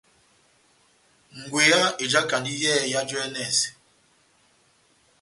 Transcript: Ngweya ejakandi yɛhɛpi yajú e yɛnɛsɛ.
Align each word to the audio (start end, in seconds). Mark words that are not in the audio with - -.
Ngweya 1.39 1.81
ejakandi 2.03 2.51
yɛhɛpi 2.61 2.87
yajú 2.93 3.15
e 3.17 3.21
yɛnɛsɛ. 3.23 3.67